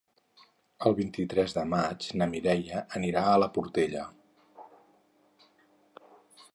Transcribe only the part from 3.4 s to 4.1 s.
la Portella.